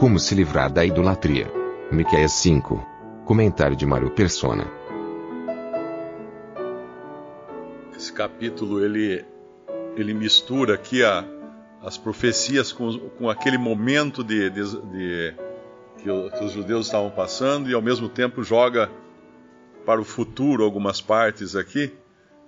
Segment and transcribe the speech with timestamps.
[0.00, 1.52] Como se livrar da idolatria.
[1.92, 3.22] Miqueias 5.
[3.26, 4.66] Comentário de Mário Persona.
[7.94, 9.22] Esse capítulo ele,
[9.98, 11.22] ele mistura aqui a,
[11.82, 15.34] as profecias com, com aquele momento de, de, de
[15.98, 18.90] que, o, que os judeus estavam passando e ao mesmo tempo joga
[19.84, 21.92] para o futuro algumas partes aqui.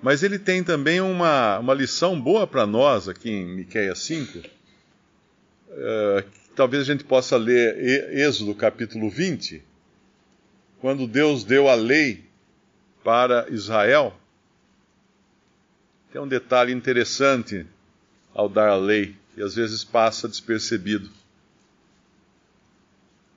[0.00, 4.38] Mas ele tem também uma, uma lição boa para nós aqui em Miqueias 5.
[6.60, 9.62] Talvez a gente possa ler Êxodo capítulo 20,
[10.78, 12.22] quando Deus deu a lei
[13.02, 14.14] para Israel.
[16.12, 17.64] Tem um detalhe interessante
[18.34, 21.08] ao dar a lei, que às vezes passa despercebido.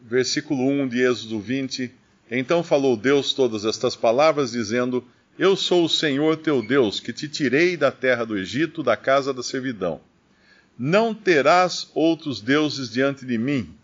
[0.00, 1.92] Versículo 1 de Êxodo 20:
[2.30, 5.04] Então falou Deus todas estas palavras, dizendo:
[5.38, 9.34] Eu sou o Senhor teu Deus, que te tirei da terra do Egito, da casa
[9.34, 10.00] da servidão.
[10.82, 13.74] Não terás outros deuses diante de mim.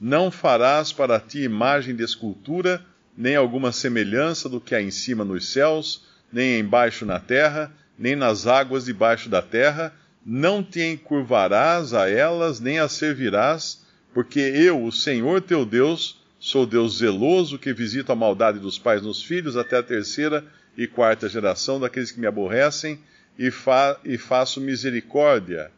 [0.00, 2.86] Não farás para ti imagem de escultura,
[3.18, 8.14] nem alguma semelhança do que há em cima nos céus, nem embaixo na terra, nem
[8.14, 9.92] nas águas debaixo da terra.
[10.24, 16.64] Não te encurvarás a elas, nem as servirás, porque eu, o Senhor teu Deus, sou
[16.64, 20.44] Deus zeloso, que visito a maldade dos pais nos filhos até a terceira
[20.78, 23.00] e quarta geração daqueles que me aborrecem,
[23.36, 25.72] e, fa e faço misericórdia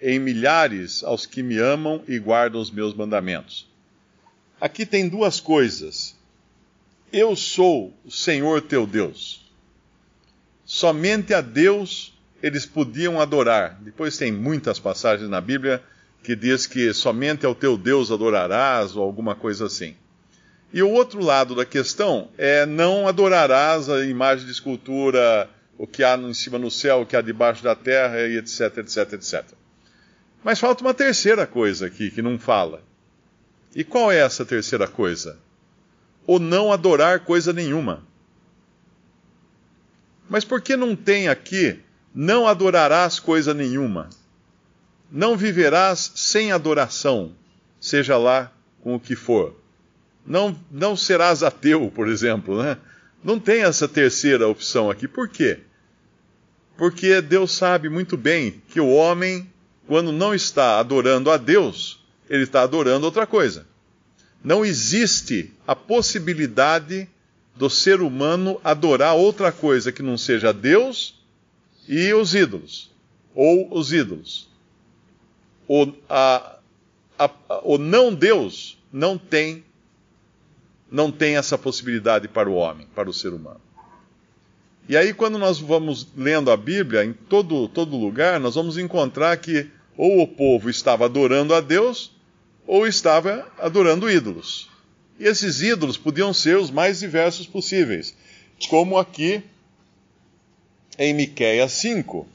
[0.00, 3.66] em milhares aos que me amam e guardam os meus mandamentos.
[4.60, 6.16] Aqui tem duas coisas.
[7.12, 9.48] Eu sou o Senhor teu Deus.
[10.64, 12.12] Somente a Deus
[12.42, 13.78] eles podiam adorar.
[13.80, 15.82] Depois tem muitas passagens na Bíblia
[16.22, 19.96] que diz que somente ao teu Deus adorarás ou alguma coisa assim.
[20.72, 26.04] E o outro lado da questão é não adorarás a imagem de escultura, o que
[26.04, 29.57] há em cima no céu, o que há debaixo da terra, e etc, etc, etc.
[30.48, 32.82] Mas falta uma terceira coisa aqui que não fala.
[33.76, 35.38] E qual é essa terceira coisa?
[36.26, 38.02] O não adorar coisa nenhuma.
[40.26, 41.78] Mas por que não tem aqui
[42.14, 44.08] não adorarás coisa nenhuma?
[45.12, 47.34] Não viverás sem adoração,
[47.78, 49.54] seja lá com o que for.
[50.24, 52.78] Não, não serás ateu, por exemplo, né?
[53.22, 55.06] Não tem essa terceira opção aqui.
[55.06, 55.60] Por quê?
[56.74, 59.46] Porque Deus sabe muito bem que o homem
[59.88, 63.66] quando não está adorando a Deus, ele está adorando outra coisa.
[64.44, 67.08] Não existe a possibilidade
[67.56, 71.14] do ser humano adorar outra coisa que não seja Deus
[71.88, 72.90] e os ídolos,
[73.34, 74.46] ou os ídolos.
[75.66, 76.58] O, a,
[77.18, 77.30] a,
[77.64, 79.64] o não Deus não tem,
[80.90, 83.60] não tem essa possibilidade para o homem, para o ser humano.
[84.86, 89.36] E aí, quando nós vamos lendo a Bíblia, em todo, todo lugar, nós vamos encontrar
[89.38, 92.12] que ou o povo estava adorando a Deus,
[92.64, 94.70] ou estava adorando ídolos.
[95.18, 98.16] E esses ídolos podiam ser os mais diversos possíveis,
[98.68, 99.42] como aqui
[100.96, 102.28] em Miqueias 5.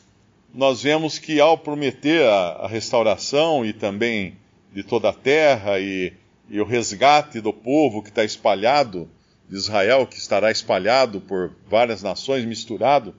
[0.53, 4.35] Nós vemos que ao prometer a, a restauração e também
[4.73, 6.11] de toda a terra e,
[6.49, 9.09] e o resgate do povo que está espalhado,
[9.47, 13.15] de Israel, que estará espalhado por várias nações, misturado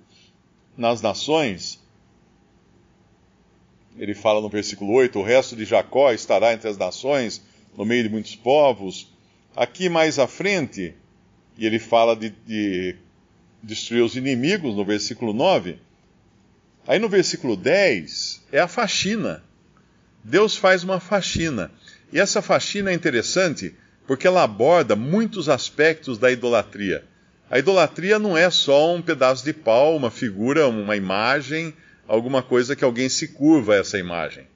[0.76, 1.80] nas nações,
[3.98, 7.42] ele fala no versículo 8: o resto de Jacó estará entre as nações,
[7.76, 9.12] no meio de muitos povos.
[9.54, 10.94] Aqui mais à frente,
[11.56, 12.96] e ele fala de, de
[13.62, 15.78] destruir os inimigos, no versículo 9.
[16.86, 19.42] Aí no versículo 10 é a faxina.
[20.22, 21.70] Deus faz uma faxina.
[22.12, 23.74] E essa faxina é interessante
[24.06, 27.04] porque ela aborda muitos aspectos da idolatria.
[27.50, 31.74] A idolatria não é só um pedaço de pau, uma figura, uma imagem
[32.06, 34.46] alguma coisa que alguém se curva a essa imagem.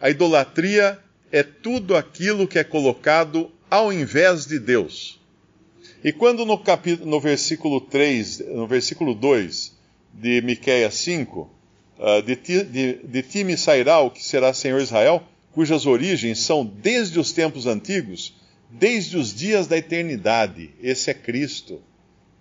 [0.00, 0.98] A idolatria
[1.32, 5.20] é tudo aquilo que é colocado ao invés de Deus.
[6.04, 9.76] E quando no, capítulo, no versículo 3, no versículo 2
[10.12, 11.50] de Miqueias 5,
[11.98, 16.38] uh, de, ti, de, de ti me sairá o que será Senhor Israel, cujas origens
[16.40, 18.34] são desde os tempos antigos,
[18.70, 20.70] desde os dias da eternidade.
[20.82, 21.80] Esse é Cristo,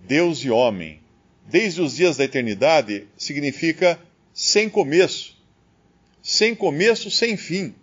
[0.06, 1.00] Deus e homem.
[1.48, 4.00] Desde os dias da eternidade significa
[4.36, 5.34] sem começo.
[6.22, 7.74] sem começo, sem fim,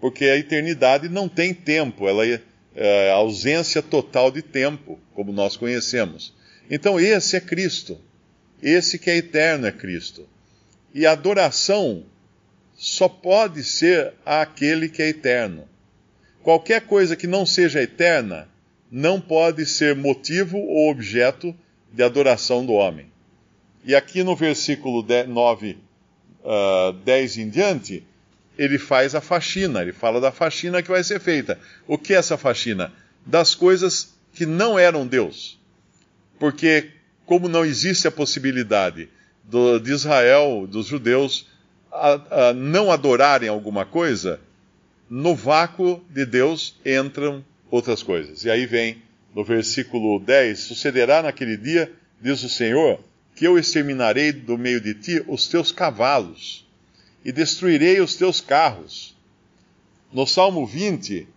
[0.00, 2.40] porque a eternidade não tem tempo, ela é,
[2.74, 6.32] é ausência total de tempo, como nós conhecemos.
[6.70, 8.00] Então, esse é Cristo.
[8.62, 10.26] Esse que é eterno é Cristo.
[10.94, 12.04] E a adoração
[12.74, 15.68] só pode ser àquele que é eterno.
[16.42, 18.48] Qualquer coisa que não seja eterna
[18.90, 21.54] não pode ser motivo ou objeto
[21.92, 23.10] de adoração do homem.
[23.84, 25.78] E aqui no versículo 9,
[26.44, 28.04] uh, 10 em diante,
[28.56, 31.58] ele faz a faxina, ele fala da faxina que vai ser feita.
[31.86, 32.92] O que é essa faxina?
[33.24, 35.58] Das coisas que não eram Deus.
[36.38, 36.90] Porque,
[37.24, 39.08] como não existe a possibilidade
[39.44, 41.46] do, de Israel, dos judeus,
[41.92, 44.40] a, a não adorarem alguma coisa,
[45.08, 48.44] no vácuo de Deus entram outras coisas.
[48.44, 49.02] E aí vem
[49.34, 53.00] no versículo 10: Sucederá naquele dia, diz o Senhor,
[53.38, 56.66] que eu exterminarei do meio de ti os teus cavalos
[57.24, 59.16] e destruirei os teus carros.
[60.12, 61.28] No Salmo 20,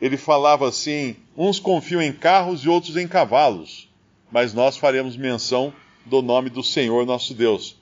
[0.00, 3.86] ele falava assim: uns confiam em carros e outros em cavalos,
[4.30, 5.74] mas nós faremos menção
[6.06, 7.76] do nome do Senhor nosso Deus.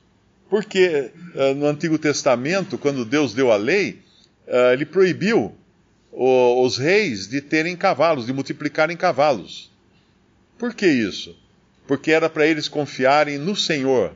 [0.48, 4.02] Porque uh, no Antigo Testamento, quando Deus deu a lei,
[4.48, 5.54] uh, ele proibiu
[6.12, 9.70] os reis de terem cavalos, de multiplicarem cavalos.
[10.58, 11.36] Por que isso?
[11.90, 14.14] Porque era para eles confiarem no Senhor.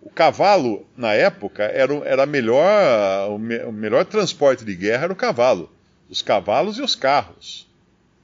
[0.00, 5.12] O cavalo, na época, era, era melhor, o, me, o melhor transporte de guerra era
[5.12, 5.70] o cavalo.
[6.08, 7.68] Os cavalos e os carros.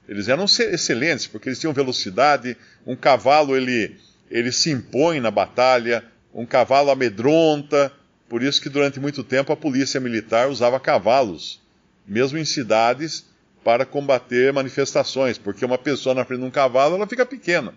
[0.09, 2.57] Eles eram excelentes, porque eles tinham velocidade.
[2.87, 3.95] Um cavalo, ele,
[4.31, 6.03] ele se impõe na batalha
[6.33, 7.93] um cavalo amedronta,
[8.27, 11.61] por isso que durante muito tempo a polícia militar usava cavalos,
[12.07, 13.27] mesmo em cidades,
[13.63, 17.75] para combater manifestações, porque uma pessoa na frente de um cavalo ela fica pequena.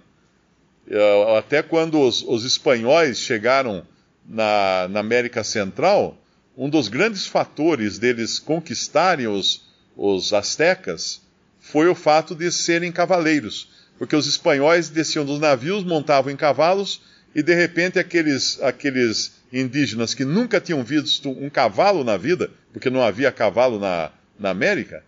[0.91, 3.87] Eh, até quando os, os espanhóis chegaram
[4.29, 6.19] na, na, América Central,
[6.57, 11.23] um dos grandes fatores deles conquistarem os, os astecas
[11.61, 17.03] foi o fato de serem cavaleiros, porque os espanhóis desciam dos navios, montavam em cavalos
[17.37, 22.91] e de repente aqueles, aqueles indígenas que nunca tinham visto um cavalo na vida, porque
[22.91, 25.05] não havia cavalo na, na América,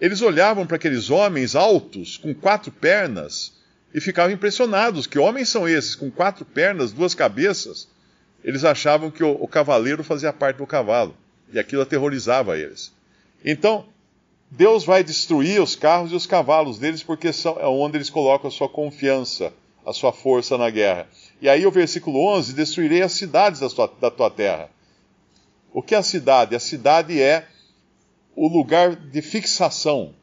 [0.00, 3.55] eles olhavam para aqueles homens altos, com quatro pernas,
[3.96, 5.06] e ficavam impressionados.
[5.06, 7.88] Que homens são esses, com quatro pernas, duas cabeças?
[8.44, 11.16] Eles achavam que o, o cavaleiro fazia parte do cavalo,
[11.50, 12.92] e aquilo aterrorizava eles.
[13.42, 13.86] Então,
[14.50, 18.48] Deus vai destruir os carros e os cavalos deles, porque são, é onde eles colocam
[18.48, 19.50] a sua confiança,
[19.84, 21.08] a sua força na guerra.
[21.40, 24.68] E aí o versículo 11: Destruirei as cidades da tua, da tua terra.
[25.72, 26.54] O que é a cidade?
[26.54, 27.48] A cidade é
[28.36, 30.14] o lugar de fixação.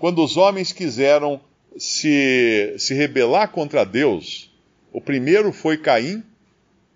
[0.00, 1.40] Quando os homens quiseram
[1.76, 4.50] se, se rebelar contra Deus,
[4.92, 6.22] o primeiro foi Caim,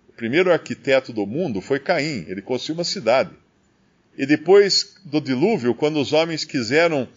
[0.09, 3.31] o primeiro arquiteto do mundo foi Caim, ele construiu uma cidade.
[4.17, 7.07] E depois do dilúvio, quando os homens quiseram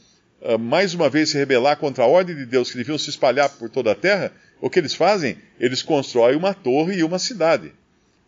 [0.42, 3.48] uh, mais uma vez se rebelar contra a ordem de Deus, que deviam se espalhar
[3.48, 5.38] por toda a terra, o que eles fazem?
[5.58, 7.72] Eles constroem uma torre e uma cidade.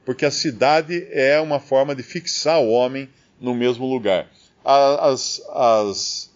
[0.05, 3.09] Porque a cidade é uma forma de fixar o homem
[3.39, 4.27] no mesmo lugar.
[4.65, 6.31] As, as,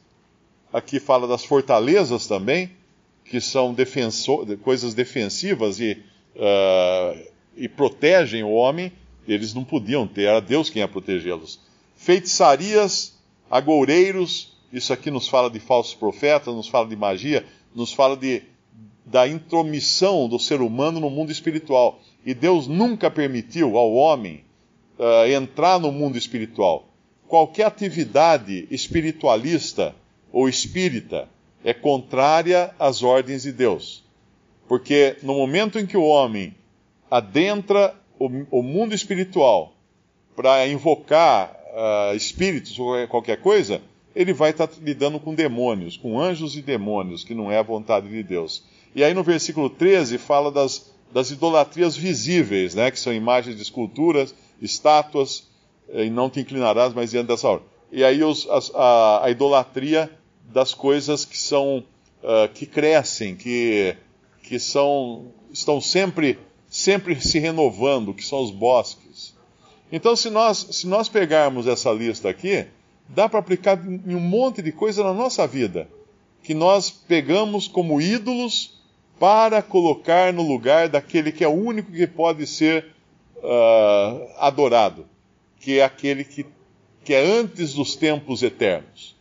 [0.72, 2.70] aqui fala das fortalezas também,
[3.30, 6.02] que são defensor, coisas defensivas e,
[6.36, 7.20] uh,
[7.56, 8.92] e protegem o homem.
[9.26, 11.58] Eles não podiam ter, era Deus quem ia protegê-los.
[11.96, 13.18] Feitiçarias,
[13.50, 18.42] agoureiros, isso aqui nos fala de falsos profetas, nos fala de magia, nos fala de
[19.04, 22.00] da intromissão do ser humano no mundo espiritual.
[22.24, 24.42] E Deus nunca permitiu ao homem
[24.98, 26.88] uh, entrar no mundo espiritual.
[27.28, 29.94] Qualquer atividade espiritualista
[30.32, 31.28] ou espírita
[31.66, 34.04] é contrária às ordens de Deus.
[34.68, 36.54] Porque no momento em que o homem
[37.10, 39.74] adentra o, o mundo espiritual
[40.36, 43.82] para invocar uh, espíritos ou qualquer coisa,
[44.14, 48.08] ele vai estar lidando com demônios, com anjos e demônios, que não é a vontade
[48.08, 48.62] de Deus.
[48.94, 53.62] E aí no versículo 13 fala das, das idolatrias visíveis, né, que são imagens de
[53.62, 54.32] esculturas,
[54.62, 55.48] estátuas,
[55.88, 57.62] eh, e não te inclinarás mais diante dessa hora.
[57.90, 60.08] E aí os, as, a, a, idolatria
[60.52, 61.84] das coisas que são
[62.22, 63.96] uh, que crescem, que,
[64.42, 66.38] que são estão sempre
[66.68, 69.34] sempre se renovando, que são os bosques.
[69.90, 72.66] Então, se nós, se nós pegarmos essa lista aqui,
[73.08, 75.88] dá para aplicar em um monte de coisa na nossa vida,
[76.42, 78.80] que nós pegamos como ídolos
[79.18, 82.86] para colocar no lugar daquele que é o único que pode ser
[83.36, 85.06] uh, adorado,
[85.60, 86.44] que é aquele que,
[87.04, 89.15] que é antes dos tempos eternos.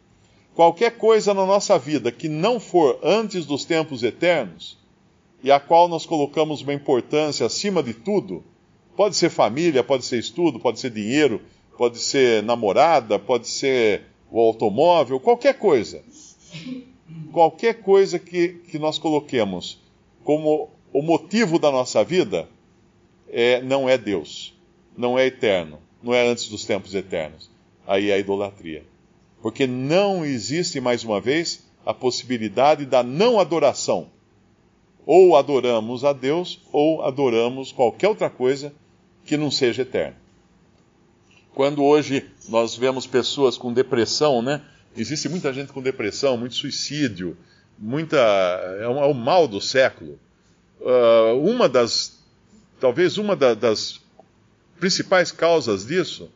[0.55, 4.77] Qualquer coisa na nossa vida que não for antes dos tempos eternos,
[5.43, 8.41] e a qual nós colocamos uma importância acima de tudo,
[8.95, 11.41] pode ser família, pode ser estudo, pode ser dinheiro,
[11.77, 16.01] pode ser namorada, pode ser o automóvel, qualquer coisa.
[17.33, 19.77] Qualquer coisa que, que nós coloquemos
[20.23, 22.47] como o motivo da nossa vida
[23.29, 24.53] é, não é Deus,
[24.97, 27.51] não é eterno, não é antes dos tempos eternos.
[27.85, 28.94] Aí é a idolatria.
[29.41, 34.07] Porque não existe, mais uma vez, a possibilidade da não adoração.
[35.05, 38.73] Ou adoramos a Deus, ou adoramos qualquer outra coisa
[39.23, 40.17] que não seja eterna.
[41.53, 44.61] Quando hoje nós vemos pessoas com depressão, né?
[44.97, 47.37] Existe muita gente com depressão, muito suicídio,
[47.77, 48.17] muita
[48.79, 50.19] é, um, é o mal do século.
[50.79, 52.19] Uh, uma das,
[52.79, 54.01] talvez uma da, das
[54.79, 56.29] principais causas disso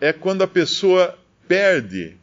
[0.00, 1.18] é quando a pessoa
[1.50, 2.16] perde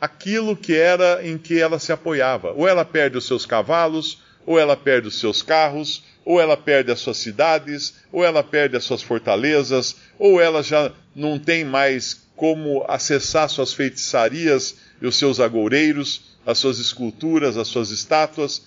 [0.00, 2.50] aquilo que era em que ela se apoiava.
[2.50, 6.90] Ou ela perde os seus cavalos, ou ela perde os seus carros, ou ela perde
[6.90, 12.26] as suas cidades, ou ela perde as suas fortalezas, ou ela já não tem mais
[12.34, 18.66] como acessar suas feitiçarias e os seus agoureiros, as suas esculturas, as suas estátuas.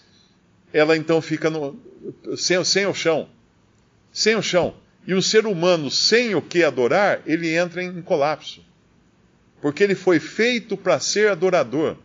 [0.72, 1.78] Ela então fica no,
[2.38, 3.28] sem, sem o chão.
[4.14, 4.76] Sem o chão.
[5.06, 8.64] E o ser humano, sem o que adorar, ele entra em colapso.
[9.64, 11.96] Porque ele foi feito para ser adorador.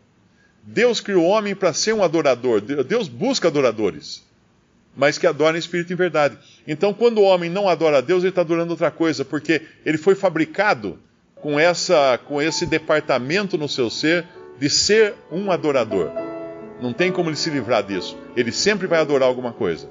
[0.63, 2.61] Deus criou o homem para ser um adorador.
[2.61, 4.25] Deus busca adoradores,
[4.97, 6.39] mas que adorem em espírito em verdade.
[6.69, 9.99] Então, quando o homem não adora a Deus, ele está adorando outra coisa, porque ele
[9.99, 11.01] foi fabricado
[11.35, 14.25] com, essa, com esse departamento no seu ser
[14.61, 16.13] de ser um adorador.
[16.81, 18.17] Não tem como ele se livrar disso.
[18.37, 19.91] Ele sempre vai adorar alguma coisa.